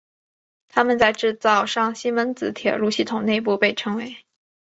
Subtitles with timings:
[0.67, 4.17] 它们在制造商西门子铁路系统内部被称为。